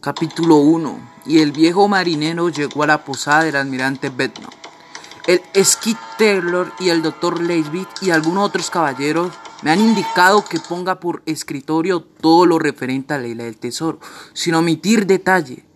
Capítulo 0.00 0.58
1 0.58 1.00
Y 1.26 1.40
el 1.40 1.50
viejo 1.50 1.88
marinero 1.88 2.50
llegó 2.50 2.84
a 2.84 2.86
la 2.86 3.04
posada 3.04 3.42
del 3.42 3.56
almirante 3.56 4.10
Bedno. 4.10 4.48
El 5.26 5.42
Skid 5.64 5.96
Taylor 6.16 6.72
y 6.78 6.90
el 6.90 7.02
doctor 7.02 7.42
Leisbit 7.42 7.88
y 8.02 8.10
algunos 8.10 8.46
otros 8.46 8.70
caballeros 8.70 9.32
me 9.62 9.72
han 9.72 9.80
indicado 9.80 10.44
que 10.44 10.60
ponga 10.60 11.00
por 11.00 11.24
escritorio 11.26 12.00
todo 12.00 12.46
lo 12.46 12.60
referente 12.60 13.12
a 13.14 13.18
la 13.18 13.26
isla 13.26 13.42
del 13.42 13.58
tesoro, 13.58 13.98
sin 14.34 14.54
omitir 14.54 15.04
detalle, 15.04 15.66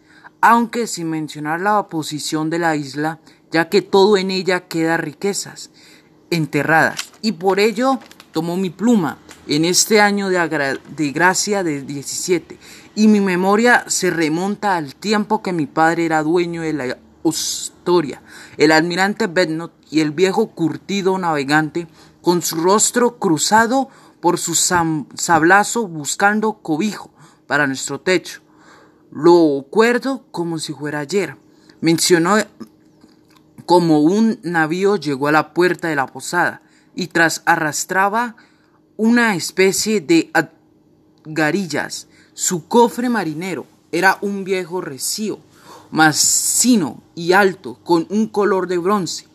aunque 0.41 0.87
sin 0.87 1.11
mencionar 1.11 1.61
la 1.61 1.89
posición 1.89 2.49
de 2.49 2.61
la 2.61 2.77
isla, 2.77 3.19
ya 3.51 3.69
que 3.69 3.83
todo 3.83 4.17
en 4.17 4.31
ella 4.31 4.69
queda 4.69 4.99
riquezas 4.99 5.71
enterradas. 6.31 7.11
Y 7.23 7.33
por 7.33 7.59
ello 7.59 7.99
tomó 8.31 8.57
mi 8.57 8.71
pluma 8.71 9.19
en 9.47 9.65
este 9.65 10.01
año 10.01 10.29
de, 10.29 10.79
de 10.97 11.13
gracia 11.13 11.63
de 11.65 11.83
17 11.83 12.59
y 12.95 13.09
mi 13.09 13.21
memoria 13.21 13.85
se 13.89 14.11
remonta 14.11 14.77
al 14.77 14.95
tiempo 14.95 15.43
que 15.43 15.53
mi 15.53 15.67
padre 15.67 16.05
era 16.05 16.23
dueño 16.23 16.63
de 16.63 16.73
la 16.73 16.99
historia, 17.25 18.23
el 18.57 18.73
almirante 18.73 19.27
Bednot 19.27 19.73
y 19.91 20.01
el 20.01 20.11
viejo 20.11 20.49
curtido 20.49 21.19
navegante 21.19 21.87
con 22.21 22.43
su 22.43 22.57
rostro 22.57 23.19
cruzado 23.19 23.89
por 24.21 24.39
su 24.39 24.55
sablazo 24.55 25.89
buscando 25.89 26.55
cobijo 26.55 27.11
para 27.47 27.67
nuestro 27.67 28.01
techo. 28.01 28.41
Lo 29.11 29.61
acuerdo 29.61 30.25
como 30.31 30.59
si 30.59 30.73
fuera 30.73 31.01
ayer. 31.01 31.37
Mencionó 31.81 32.37
como 33.67 34.01
un 34.01 34.39
navío 34.43 34.97
llegó 34.97 35.29
a 35.29 35.33
la 35.33 35.53
puerta 35.53 35.89
de 35.89 35.97
la 35.97 36.07
posada 36.07 36.63
y 36.95 37.09
tras 37.09 37.43
arrastraba 37.45 38.37
una 38.97 39.35
especie 39.35 40.01
de 40.01 40.31
garillas. 41.25 42.09
Su 42.35 42.67
cofre 42.67 43.09
marinero 43.09 43.67
era 43.91 44.19
un 44.21 44.45
viejo 44.45 44.81
recío, 44.81 45.39
macino 45.91 47.03
y 47.15 47.33
alto, 47.33 47.79
con 47.85 48.07
un 48.11 48.29
color 48.29 48.67
de 48.69 48.79
bronce, 48.79 49.27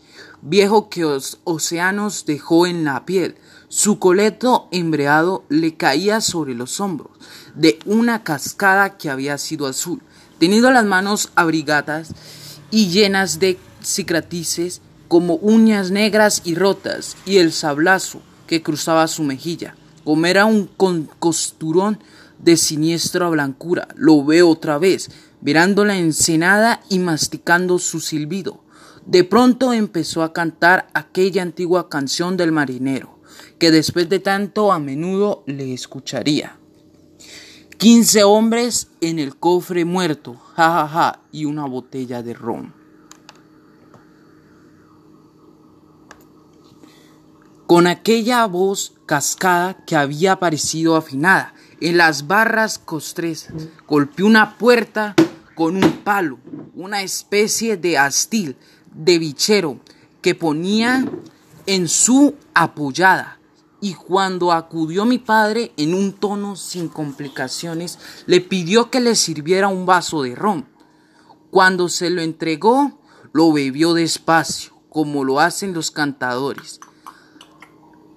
viejo 0.42 0.90
que 0.90 1.02
los 1.02 1.40
océanos 1.44 2.26
dejó 2.26 2.66
en 2.68 2.84
la 2.84 3.06
piel. 3.06 3.36
Su 3.70 4.00
coleto 4.00 4.68
embreado 4.72 5.44
le 5.50 5.76
caía 5.76 6.22
sobre 6.22 6.56
los 6.56 6.80
hombros 6.80 7.12
de 7.54 7.80
una 7.86 8.24
cascada 8.24 8.98
que 8.98 9.10
había 9.10 9.38
sido 9.38 9.68
azul, 9.68 10.02
teniendo 10.40 10.72
las 10.72 10.86
manos 10.86 11.32
abrigadas 11.36 12.14
y 12.72 12.88
llenas 12.88 13.40
de 13.40 13.58
cicatrices 13.84 14.82
como 15.08 15.36
uñas 15.36 15.92
negras 15.92 16.42
y 16.46 16.56
rotas, 16.56 17.16
y 17.26 17.38
el 17.38 17.52
sablazo 17.52 18.22
que 18.48 18.64
cruzaba 18.64 19.08
su 19.08 19.24
mejilla, 19.24 19.76
como 20.04 20.26
era 20.26 20.46
un 20.46 20.70
costurón 21.20 22.00
de 22.40 22.58
siniestra 22.58 23.30
blancura. 23.30 23.88
Lo 23.96 24.24
veo 24.24 24.50
otra 24.50 24.78
vez, 24.78 25.12
mirando 25.42 25.86
la 25.86 25.98
ensenada 25.98 26.82
y 26.90 27.00
masticando 27.00 27.78
su 27.78 28.00
silbido. 28.00 28.64
De 29.06 29.24
pronto 29.24 29.74
empezó 29.74 30.24
a 30.24 30.34
cantar 30.34 30.90
aquella 30.94 31.42
antigua 31.42 31.90
canción 31.90 32.36
del 32.36 32.52
marinero, 32.52 33.20
que 33.58 33.72
después 33.72 34.10
de 34.10 34.20
tanto 34.20 34.72
a 34.72 34.80
menudo 34.80 35.44
le 35.46 35.74
escucharía. 35.74 36.58
Quince 37.78 38.24
hombres 38.24 38.88
en 39.02 39.20
el 39.20 39.36
cofre 39.36 39.86
muerto, 39.86 40.36
jajaja, 40.56 40.88
ja, 40.88 41.12
ja, 41.12 41.22
y 41.32 41.46
una 41.46 41.66
botella 41.66 42.24
de 42.24 42.34
ron. 42.34 42.77
Con 47.68 47.86
aquella 47.86 48.46
voz 48.48 48.94
cascada 49.06 49.76
que 49.86 49.98
había 49.98 50.40
parecido 50.40 50.96
afinada. 50.96 51.54
En 51.82 51.98
las 51.98 52.26
barras 52.26 52.80
costres 52.80 53.50
golpeó 53.86 54.26
una 54.26 54.58
puerta 54.58 55.16
con 55.54 55.76
un 55.76 55.92
palo, 55.98 56.40
una 56.76 57.04
especie 57.04 57.76
de 57.76 57.98
astil, 57.98 58.56
de 58.94 59.20
bichero, 59.20 59.80
que 60.22 60.34
ponía 60.34 61.06
en 61.66 61.90
su 61.90 62.36
apoyada. 62.54 63.38
Y 63.82 63.96
cuando 63.96 64.54
acudió 64.54 65.04
mi 65.06 65.20
padre 65.20 65.74
en 65.76 65.94
un 65.94 66.14
tono 66.14 66.56
sin 66.56 66.88
complicaciones, 66.88 68.00
le 68.28 68.40
pidió 68.40 68.90
que 68.90 69.02
le 69.02 69.14
sirviera 69.16 69.68
un 69.68 69.86
vaso 69.86 70.24
de 70.24 70.36
ron. 70.36 70.66
Cuando 71.52 71.90
se 71.90 72.10
lo 72.10 72.22
entregó, 72.22 73.02
lo 73.34 73.52
bebió 73.52 73.94
despacio, 73.94 74.72
como 74.90 75.26
lo 75.26 75.42
hacen 75.42 75.74
los 75.74 75.92
cantadores 75.92 76.80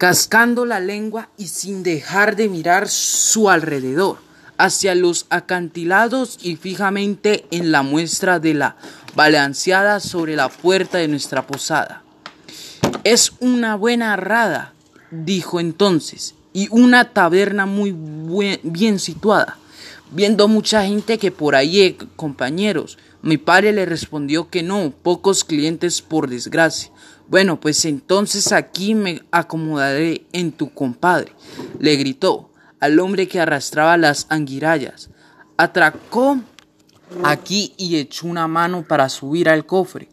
cascando 0.01 0.65
la 0.65 0.81
lengua 0.81 1.29
y 1.37 1.49
sin 1.49 1.83
dejar 1.83 2.35
de 2.35 2.49
mirar 2.49 2.89
su 2.89 3.51
alrededor, 3.51 4.17
hacia 4.57 4.95
los 4.95 5.27
acantilados 5.29 6.39
y 6.41 6.57
fijamente 6.57 7.45
en 7.51 7.71
la 7.71 7.83
muestra 7.83 8.41
de 8.41 8.55
la 8.55 8.77
balanceada 9.15 10.01
sobre 10.01 10.37
la 10.37 10.49
puerta 10.49 10.97
de 10.97 11.07
nuestra 11.07 11.47
posada. 11.47 12.03
Es 13.05 13.33
una 13.41 13.77
buena 13.77 14.17
rada, 14.17 14.73
dijo 15.11 15.61
entonces, 15.61 16.35
y 16.55 16.69
una 16.71 17.13
taberna 17.13 17.67
muy 17.67 17.95
bien 18.63 18.99
situada. 19.01 19.59
Viendo 20.13 20.49
mucha 20.49 20.83
gente 20.83 21.19
que 21.19 21.31
por 21.31 21.55
ahí, 21.55 21.83
eh, 21.83 21.99
compañeros, 22.17 22.97
mi 23.21 23.37
padre 23.37 23.75
le 23.75 23.85
respondió 23.85 24.49
que 24.49 24.63
no, 24.63 24.95
pocos 25.03 25.45
clientes 25.45 26.01
por 26.01 26.31
desgracia. 26.31 26.91
Bueno, 27.31 27.61
pues 27.61 27.85
entonces 27.85 28.51
aquí 28.51 28.97
me 28.97 29.23
acomodaré 29.31 30.27
en 30.33 30.51
tu 30.51 30.75
compadre, 30.75 31.33
le 31.79 31.95
gritó 31.95 32.51
al 32.81 32.99
hombre 32.99 33.29
que 33.29 33.39
arrastraba 33.39 33.97
las 33.97 34.27
anguirallas. 34.31 35.11
Atracó 35.57 36.41
aquí 37.23 37.73
y 37.77 37.99
echó 37.99 38.27
una 38.27 38.49
mano 38.49 38.85
para 38.85 39.09
subir 39.09 39.49
al 39.49 39.65
cofre. 39.65 40.09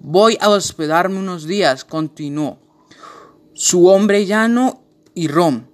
Voy 0.00 0.36
a 0.40 0.48
hospedarme 0.48 1.20
unos 1.20 1.46
días, 1.46 1.84
continuó. 1.84 2.58
Su 3.54 3.86
hombre 3.86 4.26
llano 4.26 4.82
y 5.14 5.28
rom. 5.28 5.66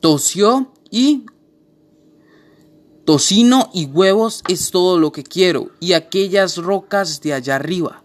Tosió 0.00 0.72
y 0.90 1.26
tocino 3.04 3.68
y 3.74 3.84
huevos 3.84 4.42
es 4.48 4.70
todo 4.70 4.98
lo 4.98 5.12
que 5.12 5.24
quiero, 5.24 5.72
y 5.78 5.92
aquellas 5.92 6.56
rocas 6.56 7.20
de 7.20 7.34
allá 7.34 7.56
arriba, 7.56 8.02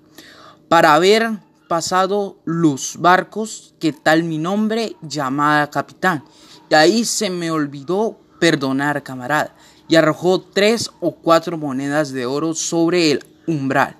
para 0.67 1.00
ver 1.00 1.44
pasado 1.68 2.38
los 2.46 2.98
barcos 3.00 3.74
que 3.80 3.94
tal 3.94 4.24
mi 4.24 4.38
nombre 4.38 4.96
llamada 5.02 5.70
capitán. 5.70 6.24
Y 6.70 6.76
ahí 6.76 7.06
se 7.06 7.30
me 7.30 7.52
olvidó 7.52 8.20
perdonar, 8.40 9.03
camarada, 9.03 9.56
y 9.88 9.96
arrojó 9.96 10.42
tres 10.42 10.92
o 11.00 11.16
cuatro 11.16 11.58
monedas 11.58 12.12
de 12.12 12.26
oro 12.26 12.53
sobre 12.53 13.12
el 13.12 13.26
umbral. 13.48 13.96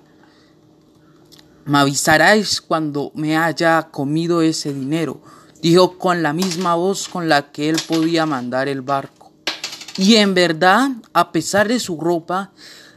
Me 1.64 1.78
avisaráis 1.78 2.60
cuando 2.60 3.10
me 3.14 3.36
haya 3.36 3.88
comido 3.90 4.42
ese 4.42 4.72
dinero, 4.72 5.20
dijo 5.60 5.98
con 5.98 6.22
la 6.22 6.32
misma 6.32 6.74
voz 6.74 7.08
con 7.08 7.28
la 7.28 7.50
que 7.50 7.68
él 7.68 7.76
podía 7.88 8.26
mandar 8.26 8.68
el 8.68 8.82
barco. 8.82 9.32
Y 9.96 10.16
en 10.16 10.34
verdad, 10.34 10.90
a 11.12 11.32
pesar 11.32 11.68
de 11.68 11.80
su 11.80 11.98
ropa, 11.98 12.52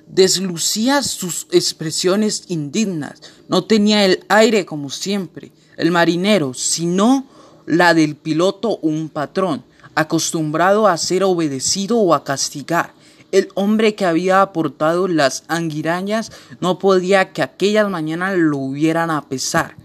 deslucía 0.10 1.04
sus 1.04 1.48
expresiones 1.52 2.44
indignas, 2.48 3.22
no 3.48 3.64
tenía 3.64 4.04
el 4.06 4.26
aire 4.28 4.66
como 4.66 4.90
siempre, 4.90 5.52
el 5.78 5.92
marinero, 5.92 6.54
sino 6.54 7.26
la 7.66 7.94
del 7.94 8.16
piloto 8.16 8.72
o 8.72 8.80
un 8.88 9.10
patrón, 9.10 9.64
acostumbrado 9.96 10.88
a 10.88 10.98
ser 10.98 11.24
obedecido 11.24 12.00
o 12.00 12.14
a 12.14 12.24
castigar. 12.24 12.94
El 13.32 13.50
hombre 13.54 13.94
que 13.94 14.06
había 14.06 14.42
aportado 14.42 15.08
las 15.08 15.44
anguirañas 15.48 16.32
no 16.60 16.80
podía 16.80 17.32
que 17.32 17.44
aquellas 17.44 17.88
mañanas 17.90 18.36
lo 18.36 18.58
hubieran 18.58 19.12
a 19.12 19.30
pesar 19.30 19.76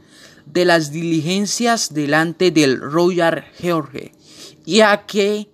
de 0.47 0.65
las 0.65 0.91
diligencias 0.91 1.93
delante 1.93 2.51
del 2.51 2.81
Royal 2.81 3.45
George, 3.59 4.13
y 4.65 4.81
a 4.81 5.05
que 5.05 5.49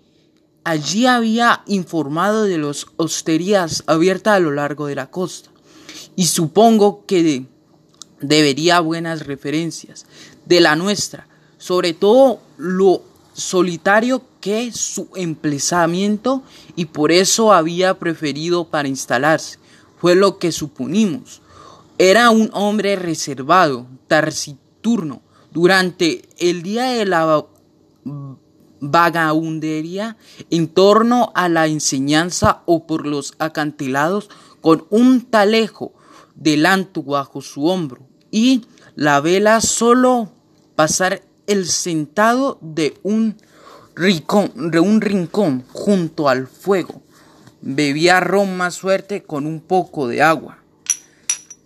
Allí 0.64 1.06
había 1.06 1.62
informado 1.66 2.44
de 2.44 2.58
las 2.58 2.86
hosterías 2.96 3.82
abiertas 3.86 4.34
a 4.34 4.40
lo 4.40 4.50
largo 4.50 4.86
de 4.86 4.94
la 4.94 5.10
costa 5.10 5.50
y 6.16 6.26
supongo 6.26 7.06
que 7.06 7.46
debería 8.20 8.80
buenas 8.80 9.26
referencias 9.26 10.04
de 10.44 10.60
la 10.60 10.76
nuestra, 10.76 11.26
sobre 11.56 11.94
todo 11.94 12.40
lo 12.58 13.02
solitario 13.32 14.22
que 14.40 14.70
su 14.72 15.08
emplazamiento 15.14 16.42
y 16.76 16.86
por 16.86 17.10
eso 17.10 17.52
había 17.52 17.98
preferido 17.98 18.68
para 18.68 18.88
instalarse. 18.88 19.58
Fue 19.98 20.14
lo 20.14 20.38
que 20.38 20.52
suponimos. 20.52 21.40
Era 21.98 22.30
un 22.30 22.50
hombre 22.52 22.96
reservado, 22.96 23.86
taciturno. 24.08 25.22
Durante 25.52 26.22
el 26.38 26.62
día 26.62 26.84
de 26.84 27.04
la 27.04 27.44
vagabundería 28.80 30.16
en 30.50 30.68
torno 30.68 31.32
a 31.34 31.48
la 31.48 31.66
enseñanza 31.66 32.62
o 32.66 32.86
por 32.86 33.06
los 33.06 33.34
acantilados 33.38 34.30
con 34.60 34.86
un 34.90 35.22
talejo 35.22 35.92
delanto 36.34 37.02
bajo 37.02 37.40
su 37.42 37.66
hombro 37.66 38.06
y 38.30 38.64
la 38.94 39.20
vela 39.20 39.60
solo 39.60 40.30
pasar 40.74 41.22
el 41.46 41.66
sentado 41.66 42.58
de 42.60 42.98
un 43.02 43.36
rincón, 43.94 44.70
de 44.70 44.80
un 44.80 45.00
rincón 45.00 45.64
junto 45.72 46.28
al 46.28 46.46
fuego 46.46 47.02
bebía 47.60 48.20
ron 48.20 48.56
más 48.56 48.78
fuerte 48.78 49.22
con 49.22 49.46
un 49.46 49.60
poco 49.60 50.08
de 50.08 50.22
agua. 50.22 50.58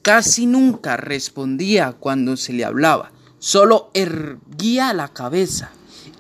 Casi 0.03 0.47
nunca 0.47 0.97
respondía 0.97 1.93
cuando 1.93 2.37
se 2.37 2.53
le 2.53 2.65
hablaba, 2.65 3.13
solo 3.39 3.91
erguía 3.95 4.93
la 4.93 5.09
cabeza 5.09 5.71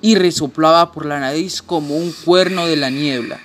y 0.05 0.17
resoplaba 0.17 0.93
por 0.93 1.07
la 1.07 1.19
nariz 1.19 1.63
como 1.63 1.97
un 1.97 2.13
cuerno 2.27 2.67
de 2.67 2.77
la 2.77 2.91
niebla. 2.91 3.41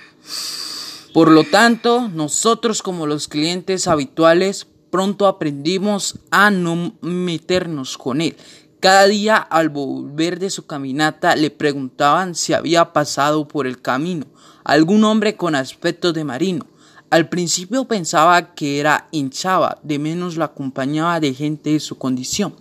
Por 1.14 1.30
lo 1.30 1.44
tanto, 1.44 2.10
nosotros 2.10 2.82
como 2.82 3.06
los 3.06 3.28
clientes 3.28 3.88
habituales 3.88 4.66
pronto 4.90 5.26
aprendimos 5.26 6.16
a 6.30 6.50
no 6.50 6.98
meternos 7.00 7.96
con 7.96 8.20
él. 8.20 8.36
Cada 8.78 9.06
día 9.06 9.38
al 9.38 9.70
volver 9.70 10.38
de 10.38 10.50
su 10.50 10.66
caminata 10.66 11.34
le 11.34 11.50
preguntaban 11.50 12.34
si 12.34 12.52
había 12.52 12.92
pasado 12.92 13.48
por 13.48 13.66
el 13.66 13.80
camino 13.80 14.26
algún 14.62 15.02
hombre 15.04 15.36
con 15.36 15.54
aspecto 15.54 16.12
de 16.12 16.24
marino. 16.24 16.66
Al 17.08 17.30
principio 17.30 17.86
pensaba 17.86 18.54
que 18.54 18.80
era 18.80 19.08
hinchaba, 19.12 19.78
de 19.82 19.98
menos 19.98 20.36
lo 20.36 20.44
acompañaba 20.44 21.20
de 21.20 21.32
gente 21.32 21.70
de 21.70 21.80
su 21.80 21.96
condición. 21.96 22.54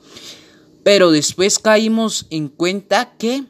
Pero 0.83 1.11
después 1.11 1.59
caímos 1.59 2.27
en 2.29 2.47
cuenta 2.47 3.17
que 3.17 3.43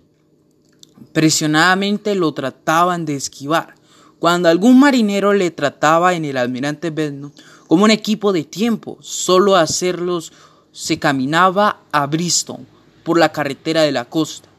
presionadamente 1.14 2.16
lo 2.16 2.34
trataban 2.34 3.06
de 3.06 3.16
esquivar. 3.16 3.76
Cuando 4.20 4.50
algún 4.50 4.80
marinero 4.80 5.34
le 5.34 5.52
trataba 5.52 6.14
en 6.14 6.26
el 6.26 6.38
almirante 6.38 6.90
Bedno 6.90 7.32
como 7.68 7.86
un 7.86 7.92
equipo 7.92 8.34
de 8.34 8.44
tiempo, 8.44 8.98
solo 9.02 9.56
hacerlos 9.56 10.34
se 10.72 11.00
caminaba 11.00 11.82
a 11.92 12.06
Bristol 12.08 12.66
por 13.04 13.18
la 13.18 13.32
carretera 13.32 13.84
de 13.84 13.92
la 13.92 14.06
costa. 14.06 14.50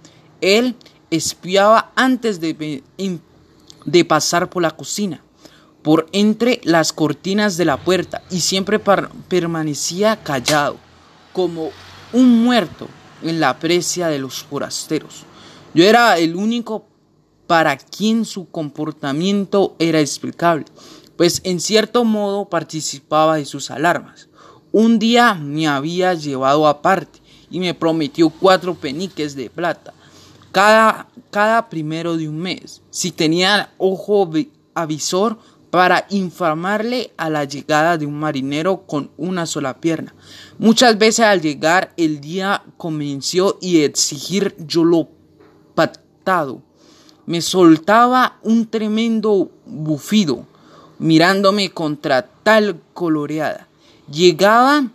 Él 0.40 0.76
espiaba 1.10 1.92
antes 1.94 2.40
de, 2.40 2.82
pasar 4.08 4.48
por 4.48 4.62
la 4.62 4.70
cocina, 4.70 5.22
por 5.82 6.08
entre 6.12 6.60
las 6.64 6.92
cortinas 6.92 7.56
de 7.56 7.64
la 7.64 7.76
puerta 7.76 8.22
y 8.30 8.40
siempre 8.40 8.80
permanecía 9.28 10.22
callado, 10.22 10.76
como 11.32 11.70
un 12.12 12.44
muerto 12.44 12.88
en 13.22 13.40
la 13.40 13.50
aprecia 13.50 14.08
de 14.08 14.18
los 14.18 14.42
forasteros. 14.42 15.24
Yo 15.74 15.84
era 15.84 16.18
el 16.18 16.36
único 16.36 16.86
para 17.46 17.76
quien 17.76 18.24
su 18.24 18.48
comportamiento 18.50 19.76
era 19.78 20.00
explicable, 20.00 20.64
pues 21.16 21.40
en 21.44 21.60
cierto 21.60 22.04
modo 22.04 22.48
participaba 22.48 23.36
de 23.36 23.44
sus 23.44 23.70
alarmas. 23.70 24.28
Un 24.72 24.98
día 24.98 25.34
me 25.34 25.66
había 25.66 26.14
llevado 26.14 26.66
aparte 26.66 27.20
y 27.50 27.60
me 27.60 27.74
prometió 27.74 28.30
cuatro 28.30 28.74
peniques 28.74 29.34
de 29.34 29.50
plata 29.50 29.92
cada, 30.52 31.06
cada 31.30 31.68
primero 31.68 32.16
de 32.16 32.28
un 32.28 32.38
mes, 32.38 32.82
si 32.90 33.12
tenía 33.12 33.72
ojo 33.78 34.30
avisor 34.74 35.38
para 35.70 36.06
informarle 36.10 37.12
a 37.16 37.30
la 37.30 37.44
llegada 37.44 37.96
de 37.96 38.06
un 38.06 38.18
marinero 38.18 38.84
con 38.86 39.10
una 39.16 39.46
sola 39.46 39.80
pierna. 39.80 40.14
Muchas 40.58 40.98
veces 40.98 41.20
al 41.20 41.40
llegar 41.40 41.92
el 41.96 42.20
día 42.20 42.64
comenzó 42.76 43.58
y 43.60 43.82
exigir 43.82 44.56
yo 44.58 44.82
lo 44.82 45.08
me 47.26 47.40
soltaba 47.40 48.38
un 48.42 48.66
tremendo 48.66 49.50
bufido, 49.66 50.46
mirándome 50.98 51.70
contra 51.70 52.22
tal 52.22 52.80
coloreada. 52.94 53.68
Llegaba 54.10 54.88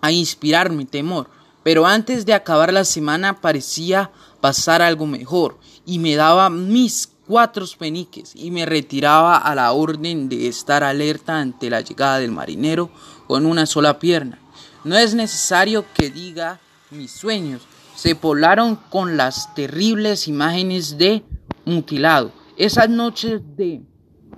a 0.00 0.12
inspirarme 0.12 0.84
temor, 0.84 1.28
pero 1.62 1.86
antes 1.86 2.26
de 2.26 2.34
acabar 2.34 2.72
la 2.72 2.84
semana 2.84 3.40
parecía 3.40 4.10
pasar 4.40 4.82
algo 4.82 5.06
mejor, 5.06 5.58
y 5.86 5.98
me 5.98 6.16
daba 6.16 6.50
mis 6.50 7.10
cuatro 7.26 7.64
peniques 7.78 8.32
y 8.34 8.50
me 8.50 8.66
retiraba 8.66 9.36
a 9.36 9.54
la 9.54 9.72
orden 9.72 10.28
de 10.28 10.48
estar 10.48 10.82
alerta 10.82 11.38
ante 11.38 11.70
la 11.70 11.80
llegada 11.80 12.18
del 12.18 12.32
marinero 12.32 12.90
con 13.28 13.46
una 13.46 13.66
sola 13.66 13.98
pierna. 13.98 14.38
No 14.82 14.96
es 14.96 15.14
necesario 15.14 15.84
que 15.94 16.10
diga 16.10 16.58
mis 16.90 17.12
sueños 17.12 17.62
se 17.94 18.14
poblaron 18.14 18.76
con 18.76 19.16
las 19.16 19.54
terribles 19.54 20.28
imágenes 20.28 20.98
de 20.98 21.22
mutilado. 21.64 22.32
Esas 22.56 22.88
noches 22.88 23.42
de 23.56 23.82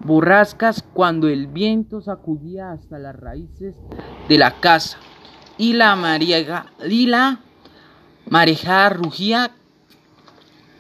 borrascas 0.04 0.84
cuando 0.94 1.28
el 1.28 1.46
viento 1.46 2.00
sacudía 2.00 2.72
hasta 2.72 2.98
las 2.98 3.16
raíces 3.16 3.74
de 4.28 4.38
la 4.38 4.60
casa 4.60 4.98
y 5.58 5.74
la, 5.74 6.18
y 6.88 7.06
la 7.06 7.40
marejada 8.28 8.88
rugía 8.90 9.52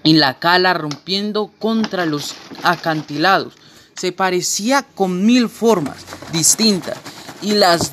en 0.04 0.18
la 0.18 0.38
cala 0.38 0.74
rompiendo 0.74 1.50
contra 1.58 2.06
los 2.06 2.34
acantilados. 2.62 3.54
Se 3.94 4.12
parecía 4.12 4.82
con 4.94 5.24
mil 5.24 5.48
formas 5.48 6.04
distintas 6.32 6.98
y 7.42 7.54
las 7.54 7.92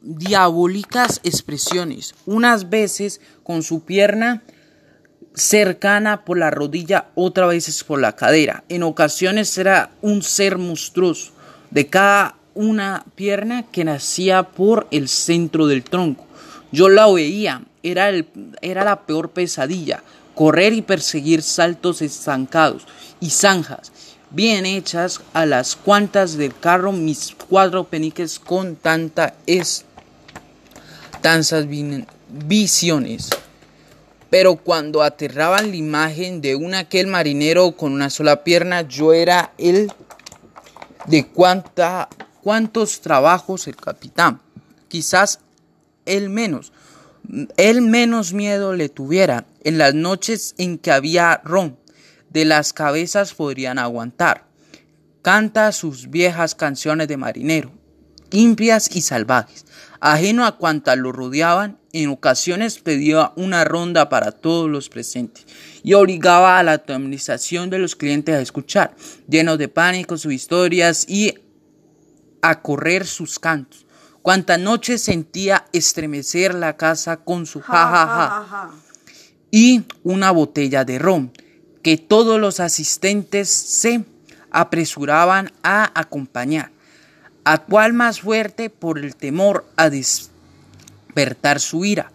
diabólicas 0.00 1.20
expresiones, 1.24 2.14
unas 2.26 2.70
veces 2.70 3.20
con 3.42 3.62
su 3.62 3.84
pierna 3.84 4.42
cercana 5.34 6.24
por 6.24 6.38
la 6.38 6.50
rodilla, 6.50 7.08
otras 7.14 7.48
veces 7.48 7.84
por 7.84 8.00
la 8.00 8.16
cadera. 8.16 8.64
En 8.68 8.82
ocasiones 8.82 9.56
era 9.58 9.90
un 10.02 10.22
ser 10.22 10.58
monstruoso, 10.58 11.32
de 11.70 11.86
cada 11.86 12.36
una 12.54 13.04
pierna 13.14 13.64
que 13.70 13.84
nacía 13.84 14.42
por 14.42 14.88
el 14.90 15.08
centro 15.08 15.66
del 15.66 15.84
tronco. 15.84 16.26
Yo 16.72 16.88
la 16.88 17.10
veía, 17.10 17.62
era, 17.82 18.08
el, 18.08 18.28
era 18.62 18.84
la 18.84 19.06
peor 19.06 19.30
pesadilla, 19.30 20.02
correr 20.34 20.72
y 20.72 20.82
perseguir 20.82 21.42
saltos 21.42 22.02
estancados 22.02 22.86
y 23.20 23.30
zanjas 23.30 23.92
bien 24.30 24.66
hechas 24.66 25.20
a 25.32 25.46
las 25.46 25.74
cuantas 25.74 26.36
del 26.36 26.54
carro 26.54 26.92
mis 26.92 27.34
cuatro 27.48 27.84
peniques 27.84 28.38
con 28.38 28.76
tanta 28.76 29.34
es 29.46 29.84
tantas 31.20 31.66
visiones. 32.28 33.30
Pero 34.30 34.56
cuando 34.56 35.02
aterraban 35.02 35.70
la 35.70 35.76
imagen 35.76 36.40
de 36.40 36.54
un 36.54 36.74
aquel 36.74 37.06
marinero 37.06 37.72
con 37.72 37.92
una 37.92 38.10
sola 38.10 38.44
pierna, 38.44 38.82
yo 38.82 39.12
era 39.12 39.52
el 39.56 39.90
de 41.06 41.26
cuánta, 41.26 42.08
cuántos 42.42 43.00
trabajos 43.00 43.66
el 43.68 43.76
capitán. 43.76 44.40
Quizás 44.88 45.40
él 46.04 46.28
menos, 46.28 46.72
él 47.56 47.80
menos 47.82 48.32
miedo 48.32 48.74
le 48.74 48.88
tuviera 48.88 49.46
en 49.64 49.78
las 49.78 49.94
noches 49.94 50.54
en 50.58 50.78
que 50.78 50.92
había 50.92 51.40
ron. 51.44 51.78
De 52.30 52.44
las 52.44 52.74
cabezas 52.74 53.32
podrían 53.32 53.78
aguantar. 53.78 54.44
Canta 55.22 55.72
sus 55.72 56.10
viejas 56.10 56.54
canciones 56.54 57.08
de 57.08 57.16
marinero, 57.16 57.70
limpias 58.30 58.94
y 58.94 59.00
salvajes. 59.00 59.64
Ajeno 60.00 60.46
a 60.46 60.56
cuantas 60.56 60.96
lo 60.96 61.10
rodeaban, 61.10 61.78
en 61.92 62.10
ocasiones 62.10 62.78
pedía 62.78 63.32
una 63.34 63.64
ronda 63.64 64.08
para 64.08 64.30
todos 64.30 64.70
los 64.70 64.88
presentes 64.88 65.44
y 65.82 65.94
obligaba 65.94 66.58
a 66.58 66.62
la 66.62 66.72
administración 66.72 67.68
de 67.70 67.78
los 67.78 67.96
clientes 67.96 68.34
a 68.34 68.40
escuchar, 68.40 68.94
llenos 69.28 69.58
de 69.58 69.68
pánico 69.68 70.16
sus 70.16 70.32
historias 70.32 71.04
y 71.08 71.34
a 72.42 72.62
correr 72.62 73.06
sus 73.06 73.40
cantos. 73.40 73.86
Cuántas 74.22 74.60
noches 74.60 75.02
sentía 75.02 75.66
estremecer 75.72 76.54
la 76.54 76.76
casa 76.76 77.16
con 77.16 77.46
su 77.46 77.60
jajaja 77.60 78.70
y 79.50 79.82
una 80.04 80.30
botella 80.30 80.84
de 80.84 80.98
ron 80.98 81.32
que 81.82 81.96
todos 81.96 82.38
los 82.38 82.60
asistentes 82.60 83.48
se 83.48 84.04
apresuraban 84.50 85.50
a 85.62 85.90
acompañar 85.98 86.70
a 87.50 87.64
cual 87.64 87.94
más 87.94 88.20
fuerte 88.20 88.68
por 88.68 88.98
el 88.98 89.16
temor 89.16 89.64
a 89.76 89.88
despertar 89.88 91.60
su 91.60 91.86
ira, 91.86 92.12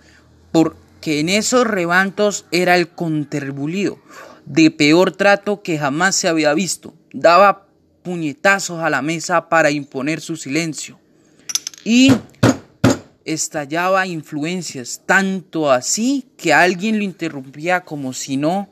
porque 0.51 1.19
en 1.19 1.27
esos 1.27 1.65
rebantos 1.65 2.45
era 2.51 2.75
el 2.75 2.89
conterbulido 2.89 3.97
de 4.45 4.69
peor 4.69 5.11
trato 5.13 5.63
que 5.63 5.79
jamás 5.79 6.15
se 6.15 6.27
había 6.27 6.53
visto. 6.53 6.93
Daba 7.13 7.65
puñetazos 8.03 8.83
a 8.83 8.91
la 8.91 9.01
mesa 9.01 9.49
para 9.49 9.71
imponer 9.71 10.21
su 10.21 10.37
silencio. 10.37 10.99
Y 11.83 12.13
estallaba 13.25 14.05
influencias, 14.05 15.01
tanto 15.07 15.71
así 15.71 16.27
que 16.37 16.53
alguien 16.53 16.99
lo 16.99 17.03
interrumpía 17.03 17.81
como 17.81 18.13
si 18.13 18.37
no 18.37 18.69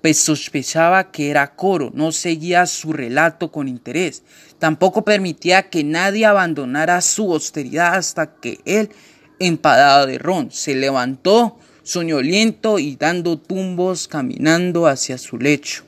pues 0.00 0.18
sospechaba 0.18 1.10
que 1.10 1.30
era 1.30 1.54
coro, 1.54 1.90
no 1.94 2.12
seguía 2.12 2.66
su 2.66 2.92
relato 2.92 3.50
con 3.50 3.68
interés, 3.68 4.22
tampoco 4.58 5.04
permitía 5.04 5.70
que 5.70 5.84
nadie 5.84 6.26
abandonara 6.26 7.00
su 7.00 7.32
austeridad 7.32 7.94
hasta 7.94 8.34
que 8.34 8.60
él, 8.64 8.90
empadado 9.38 10.06
de 10.06 10.18
ron, 10.18 10.50
se 10.50 10.74
levantó 10.74 11.58
soñoliento 11.82 12.78
y 12.78 12.96
dando 12.96 13.38
tumbos 13.38 14.08
caminando 14.08 14.86
hacia 14.86 15.16
su 15.16 15.38
lecho. 15.38 15.84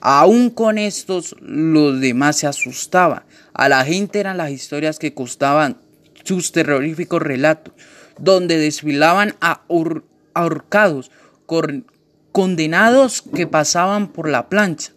Aún 0.00 0.50
con 0.50 0.78
estos 0.78 1.36
los 1.40 2.00
demás 2.00 2.36
se 2.36 2.46
asustaban. 2.46 3.22
A 3.54 3.68
la 3.68 3.84
gente 3.84 4.20
eran 4.20 4.36
las 4.36 4.50
historias 4.50 4.98
que 4.98 5.14
costaban 5.14 5.78
sus 6.24 6.52
terroríficos 6.52 7.22
relatos, 7.22 7.74
donde 8.18 8.58
desfilaban 8.58 9.36
ahorcados, 10.34 11.10
condenados 12.32 13.22
que 13.34 13.46
pasaban 13.46 14.08
por 14.08 14.28
la 14.28 14.48
plancha, 14.48 14.92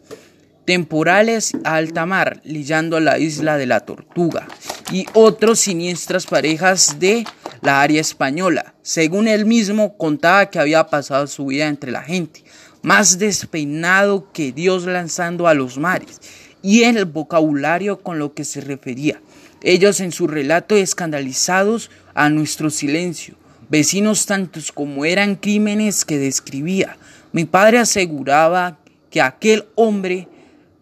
temporales 0.70 1.54
a 1.64 1.78
alta 1.78 2.06
mar, 2.06 2.42
lillando 2.44 2.98
a 2.98 3.00
la 3.00 3.18
isla 3.18 3.58
de 3.58 3.66
la 3.66 3.80
Tortuga, 3.80 4.48
y 4.92 5.08
otros 5.14 5.62
siniestras 5.62 6.28
parejas 6.28 7.00
de 7.00 7.26
la 7.64 7.82
área 7.82 8.00
española. 8.00 8.76
Según 8.84 9.28
él 9.28 9.48
mismo, 9.48 9.98
contaba 9.98 10.52
que 10.52 10.60
había 10.60 10.86
pasado 10.86 11.26
su 11.26 11.48
vida 11.48 11.66
entre 11.66 11.90
la 11.90 12.04
gente, 12.04 12.44
más 12.84 13.18
despeinado 13.18 14.32
que 14.32 14.52
Dios 14.52 14.86
lanzando 14.86 15.48
a 15.48 15.56
los 15.56 15.80
mares, 15.80 16.22
y 16.62 16.84
el 16.84 17.04
vocabulario 17.06 18.04
con 18.04 18.20
lo 18.20 18.36
que 18.36 18.46
se 18.46 18.62
refería. 18.62 19.20
Ellos 19.64 20.00
en 20.00 20.12
su 20.12 20.28
relato 20.28 20.76
escandalizados 20.76 21.90
a 22.14 22.30
nuestro 22.30 22.70
silencio, 22.70 23.34
vecinos 23.70 24.28
tantos 24.28 24.72
como 24.72 25.04
eran 25.04 25.36
crímenes 25.36 26.06
que 26.06 26.20
describía. 26.20 26.96
Mi 27.32 27.46
padre 27.46 27.80
aseguraba 27.80 28.78
que 29.10 29.20
aquel 29.20 29.66
hombre 29.74 30.28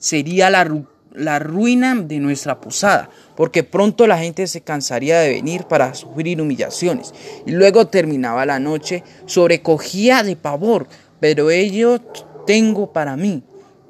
sería 0.07 0.49
la, 0.49 0.83
la 1.13 1.39
ruina 1.39 1.95
de 1.95 2.19
nuestra 2.19 2.61
posada, 2.61 3.09
porque 3.35 3.63
pronto 3.63 4.07
la 4.07 4.17
gente 4.17 4.47
se 4.47 4.61
cansaría 4.61 5.19
de 5.19 5.29
venir 5.29 5.65
para 5.65 5.93
sufrir 5.93 6.41
humillaciones. 6.41 7.13
Y 7.45 7.51
luego 7.51 7.87
terminaba 7.87 8.45
la 8.45 8.59
noche, 8.59 9.03
sobrecogía 9.25 10.23
de 10.23 10.35
pavor, 10.35 10.87
pero 11.19 11.49
ello 11.49 11.99
tengo 12.45 12.93
para 12.93 13.17
mí, 13.17 13.43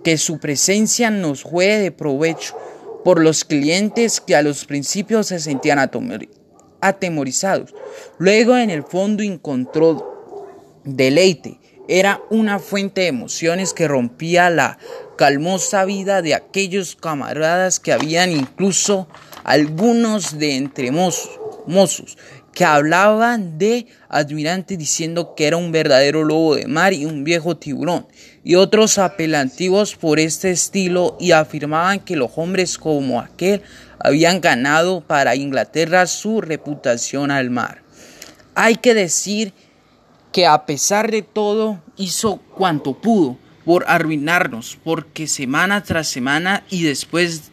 que 0.03 0.17
su 0.17 0.39
presencia 0.39 1.11
nos 1.11 1.43
fue 1.43 1.77
de 1.77 1.91
provecho 1.91 2.57
por 3.03 3.21
los 3.21 3.45
clientes 3.45 4.19
que 4.19 4.35
a 4.35 4.41
los 4.41 4.65
principios 4.65 5.27
se 5.27 5.39
sentían 5.39 5.79
atemorizados. 6.81 7.73
Luego 8.17 8.57
en 8.57 8.69
el 8.69 8.83
fondo 8.83 9.23
encontró 9.23 10.81
deleite. 10.83 11.59
Era 11.87 12.21
una 12.29 12.59
fuente 12.59 13.01
de 13.01 13.07
emociones 13.07 13.73
que 13.73 13.87
rompía 13.87 14.49
la 14.49 14.77
calmosa 15.17 15.83
vida 15.83 16.21
de 16.21 16.33
aquellos 16.33 16.95
camaradas 16.95 17.81
que 17.81 17.91
habían 17.91 18.31
incluso 18.31 19.09
algunos 19.43 20.37
de 20.39 20.55
entre 20.55 20.91
mozos, 20.91 22.17
que 22.53 22.63
hablaban 22.63 23.57
de 23.57 23.87
Admirante 24.09 24.77
diciendo 24.77 25.35
que 25.35 25.47
era 25.47 25.57
un 25.57 25.71
verdadero 25.71 26.23
lobo 26.23 26.55
de 26.55 26.67
mar 26.67 26.93
y 26.93 27.05
un 27.05 27.23
viejo 27.23 27.57
tiburón, 27.57 28.07
y 28.43 28.55
otros 28.55 28.97
apelativos 28.97 29.95
por 29.95 30.19
este 30.19 30.51
estilo 30.51 31.17
y 31.19 31.31
afirmaban 31.31 31.99
que 31.99 32.15
los 32.15 32.31
hombres 32.37 32.77
como 32.77 33.19
aquel 33.19 33.61
habían 33.99 34.39
ganado 34.39 35.01
para 35.01 35.35
Inglaterra 35.35 36.07
su 36.07 36.39
reputación 36.39 37.31
al 37.31 37.49
mar. 37.49 37.83
Hay 38.55 38.75
que 38.77 38.93
decir 38.93 39.53
que 40.31 40.45
a 40.45 40.65
pesar 40.65 41.11
de 41.11 41.21
todo 41.21 41.81
hizo 41.97 42.37
cuanto 42.55 42.99
pudo 43.01 43.37
por 43.67 43.83
arruinarnos, 43.89 44.77
porque 44.81 45.27
semana 45.27 45.83
tras 45.83 46.07
semana 46.07 46.63
y 46.69 46.83
después 46.83 47.51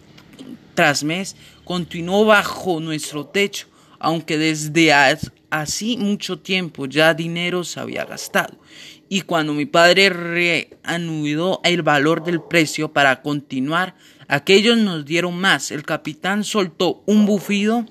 tras 0.74 1.02
mes 1.02 1.34
continuó 1.64 2.24
bajo 2.24 2.78
nuestro 2.78 3.26
techo, 3.26 3.66
aunque 3.98 4.38
desde 4.38 4.92
así 5.50 5.96
mucho 5.96 6.38
tiempo 6.38 6.86
ya 6.86 7.14
dinero 7.14 7.64
se 7.64 7.80
había 7.80 8.04
gastado. 8.04 8.56
Y 9.08 9.22
cuando 9.22 9.54
mi 9.54 9.66
padre 9.66 10.08
reanudó 10.08 11.60
el 11.64 11.82
valor 11.82 12.22
del 12.22 12.40
precio 12.40 12.92
para 12.92 13.20
continuar, 13.20 13.96
aquellos 14.28 14.78
nos 14.78 15.04
dieron 15.04 15.36
más. 15.36 15.72
El 15.72 15.82
capitán 15.82 16.44
soltó 16.44 17.02
un 17.06 17.26
bufido 17.26 17.86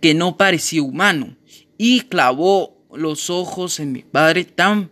que 0.00 0.14
no 0.14 0.38
parecía 0.38 0.82
humano 0.82 1.36
y 1.76 2.00
clavó 2.00 2.78
los 2.94 3.28
ojos 3.28 3.80
en 3.80 3.92
mi 3.92 4.00
padre 4.00 4.46
tan 4.46 4.90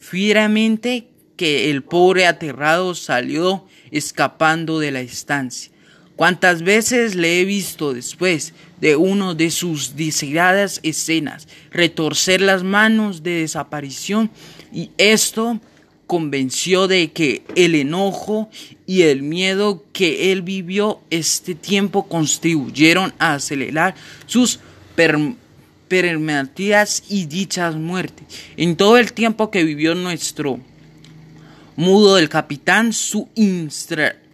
fieramente 0.00 1.09
que 1.40 1.70
el 1.70 1.82
pobre 1.82 2.26
aterrado 2.26 2.94
salió 2.94 3.64
escapando 3.90 4.78
de 4.78 4.90
la 4.90 5.00
estancia. 5.00 5.72
Cuántas 6.14 6.60
veces 6.60 7.14
le 7.14 7.40
he 7.40 7.46
visto 7.46 7.94
después 7.94 8.52
de 8.78 8.94
uno 8.96 9.34
de 9.34 9.50
sus 9.50 9.96
deseadas 9.96 10.80
escenas 10.82 11.48
retorcer 11.70 12.42
las 12.42 12.62
manos 12.62 13.22
de 13.22 13.40
desaparición 13.40 14.30
y 14.70 14.90
esto 14.98 15.58
convenció 16.06 16.86
de 16.88 17.10
que 17.10 17.42
el 17.56 17.74
enojo 17.74 18.50
y 18.86 19.04
el 19.04 19.22
miedo 19.22 19.86
que 19.94 20.32
él 20.32 20.42
vivió 20.42 21.00
este 21.08 21.54
tiempo 21.54 22.06
contribuyeron 22.06 23.14
a 23.18 23.32
acelerar 23.32 23.94
sus 24.26 24.60
permitidas 25.88 27.02
y 27.08 27.24
dichas 27.24 27.76
muertes. 27.76 28.26
En 28.58 28.76
todo 28.76 28.98
el 28.98 29.14
tiempo 29.14 29.50
que 29.50 29.64
vivió 29.64 29.94
nuestro 29.94 30.60
mudo 31.80 32.16
del 32.16 32.28
capitán, 32.28 32.92
su 32.92 33.30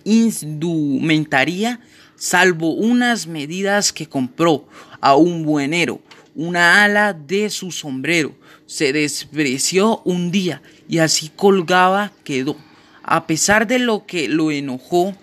indumentaria, 0.03 1.79
salvo 2.17 2.73
unas 2.75 3.29
medidas 3.29 3.93
que 3.93 4.09
compró 4.09 4.67
a 5.01 5.15
un 5.15 5.45
buenero, 5.45 6.01
una 6.35 6.83
ala 6.83 7.13
de 7.13 7.49
su 7.51 7.71
sombrero, 7.71 8.35
se 8.67 8.93
despreció 8.93 10.03
un 10.05 10.33
día 10.33 10.61
y 10.89 10.99
así 10.99 11.31
colgaba 11.37 12.11
quedó. 12.25 12.57
A 13.05 13.29
pesar 13.29 13.69
de 13.69 13.79
lo 13.79 14.07
que 14.07 14.27
lo 14.27 14.51
enojó, 14.51 15.15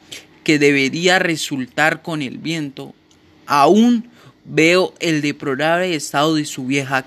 que 0.46 0.60
debería 0.60 1.20
resultar 1.20 2.02
con 2.02 2.22
el 2.22 2.38
viento, 2.38 2.96
aún 3.46 4.10
veo 4.46 4.94
el 5.02 5.22
deplorable 5.22 5.94
estado 5.94 6.36
de 6.36 6.46
su 6.46 6.68
vieja 6.68 7.06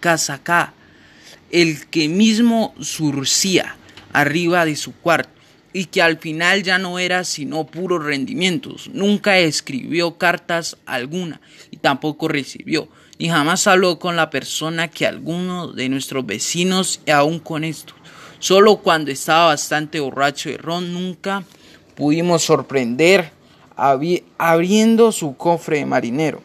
casaca, 0.00 0.74
el 1.50 1.86
que 1.86 2.10
mismo 2.10 2.74
surcía 2.78 3.78
arriba 4.14 4.64
de 4.64 4.76
su 4.76 4.94
cuarto 4.94 5.28
y 5.74 5.86
que 5.86 6.00
al 6.00 6.18
final 6.18 6.62
ya 6.62 6.78
no 6.78 6.98
era 6.98 7.24
sino 7.24 7.66
puros 7.66 8.02
rendimientos. 8.02 8.88
Nunca 8.94 9.38
escribió 9.38 10.16
cartas 10.16 10.78
alguna 10.86 11.40
y 11.70 11.78
tampoco 11.78 12.28
recibió, 12.28 12.88
ni 13.18 13.28
jamás 13.28 13.66
habló 13.66 13.98
con 13.98 14.16
la 14.16 14.30
persona 14.30 14.88
que 14.88 15.06
alguno 15.06 15.72
de 15.72 15.88
nuestros 15.88 16.24
vecinos, 16.24 17.00
y 17.04 17.10
aún 17.10 17.40
con 17.40 17.64
esto. 17.64 17.92
Solo 18.38 18.76
cuando 18.76 19.10
estaba 19.10 19.46
bastante 19.46 19.98
borracho 20.00 20.48
de 20.48 20.58
ron, 20.58 20.92
nunca 20.92 21.42
pudimos 21.96 22.42
sorprender 22.42 23.32
abriendo 24.38 25.10
su 25.10 25.36
cofre 25.36 25.78
de 25.78 25.86
marinero. 25.86 26.40